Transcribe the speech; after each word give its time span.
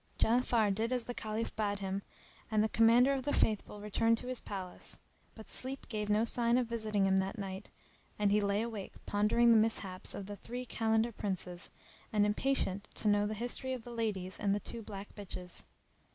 Ja'afar 0.17 0.73
did 0.73 0.91
as 0.91 1.03
the 1.03 1.13
Caliph 1.13 1.55
bade 1.55 1.77
him 1.77 2.01
and 2.49 2.63
the 2.63 2.69
Commander 2.69 3.13
of 3.13 3.23
the 3.23 3.31
Faithful 3.33 3.79
returned 3.79 4.17
to 4.17 4.25
his 4.29 4.39
palace; 4.41 4.97
but 5.35 5.47
sleep 5.47 5.87
gave 5.89 6.09
no 6.09 6.25
sign 6.25 6.57
of 6.57 6.65
visiting 6.65 7.05
him 7.05 7.17
that 7.17 7.37
night 7.37 7.69
and 8.17 8.31
he 8.31 8.41
lay 8.41 8.63
awake 8.63 8.95
pondering 9.05 9.51
the 9.51 9.57
mishaps 9.59 10.15
of 10.15 10.25
the 10.25 10.37
three 10.37 10.65
Kalandar 10.65 11.11
princes 11.15 11.69
and 12.11 12.25
impatient 12.25 12.85
to 12.95 13.07
know 13.07 13.27
the 13.27 13.35
history 13.35 13.73
of 13.73 13.83
the 13.83 13.91
ladies 13.93 14.39
and 14.39 14.55
the 14.55 14.59
two 14.59 14.81
black 14.81 15.13
bitches. 15.13 15.65